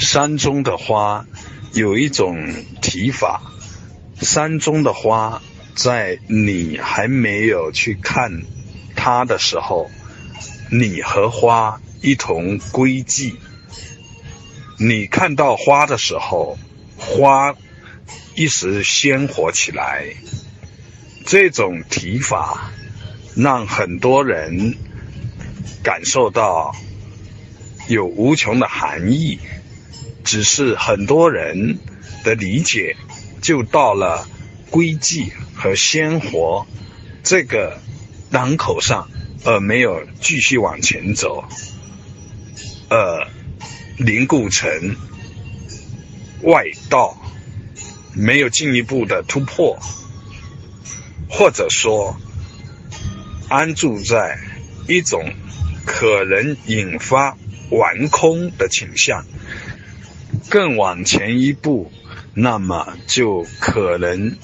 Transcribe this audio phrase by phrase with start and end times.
[0.00, 1.26] 山中的花
[1.74, 3.42] 有一种提法，
[4.18, 5.42] 山中的花
[5.74, 8.42] 在你还没有去看
[8.96, 9.90] 它的时候，
[10.70, 13.34] 你和花一同归寂；
[14.78, 16.58] 你看到花的时候，
[16.96, 17.54] 花
[18.34, 20.06] 一时鲜活起来。
[21.26, 22.72] 这种提法
[23.36, 24.76] 让很多人
[25.82, 26.74] 感受到
[27.86, 29.38] 有无穷的含义。
[30.24, 31.78] 只是很多人
[32.24, 32.96] 的理解
[33.40, 34.28] 就到了
[34.70, 36.66] 归寂和鲜活
[37.22, 37.80] 这个
[38.30, 39.08] 档口上，
[39.44, 41.44] 而没有继续往前走，
[42.88, 43.26] 呃，
[43.98, 44.96] 凝固成
[46.42, 47.20] 外道，
[48.14, 49.78] 没有进一步的突破，
[51.28, 52.16] 或者说
[53.48, 54.38] 安住在
[54.86, 55.32] 一种
[55.84, 57.36] 可能引发
[57.70, 59.24] 完空的倾向。
[60.48, 61.92] 更往前一步，
[62.34, 64.36] 那么就可能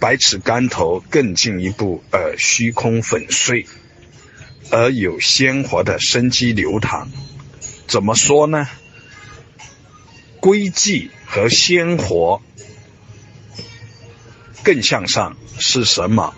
[0.00, 3.66] 百尺竿头更进一步，而虚空粉碎，
[4.70, 7.08] 而有鲜活的生机流淌。
[7.86, 8.68] 怎么说呢？
[10.40, 12.42] 归寂和鲜活
[14.62, 16.34] 更向上是什么？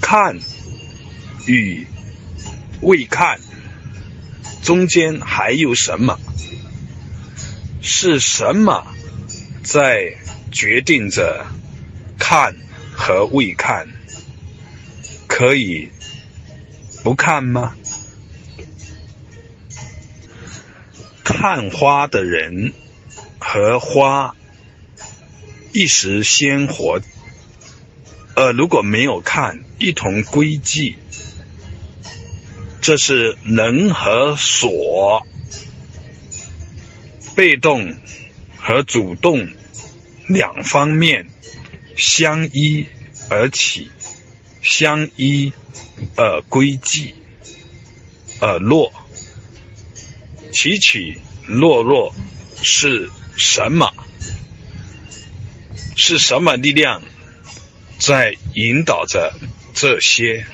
[0.00, 0.38] 看
[1.46, 1.86] 与
[2.80, 3.40] 未看。
[4.62, 6.18] 中间还有什么？
[7.80, 8.86] 是什么
[9.64, 10.16] 在
[10.52, 11.46] 决定着
[12.18, 12.54] 看
[12.92, 13.88] 和未看？
[15.26, 15.90] 可以
[17.02, 17.74] 不看吗？
[21.24, 22.72] 看花的人
[23.38, 24.36] 和花
[25.72, 27.00] 一时鲜活，
[28.36, 30.94] 呃，如果没有看，一同归寂。
[32.82, 35.24] 这是能和所，
[37.36, 37.94] 被动
[38.58, 39.48] 和主动
[40.26, 41.28] 两方面
[41.96, 42.88] 相依
[43.30, 43.88] 而起，
[44.62, 45.52] 相依
[46.16, 47.12] 而归寂
[48.40, 48.92] 而落，
[50.52, 52.12] 起起落落
[52.62, 53.94] 是什么？
[55.94, 57.00] 是什么力量
[58.00, 59.32] 在引导着
[59.72, 60.44] 这些？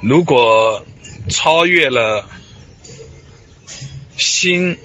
[0.00, 0.86] 如果
[1.28, 2.28] 超越了
[4.16, 4.78] 心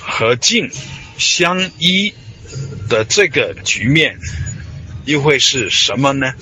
[0.00, 0.70] 和境
[1.18, 2.14] 相依
[2.88, 4.18] 的这个局面，
[5.04, 6.32] 又会是什么呢？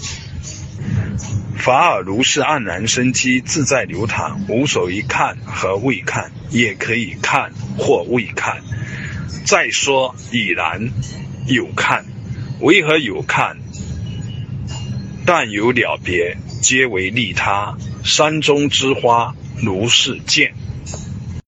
[1.56, 8.62] 法尔如是黯然生机，自在流淌，无所于看和未看，也可以看或未看。
[9.44, 10.90] 再说已然
[11.46, 12.06] 有看，
[12.60, 13.58] 为何有看？
[15.30, 17.76] 但有了别，皆为利他。
[18.02, 20.54] 山中之花，如是见。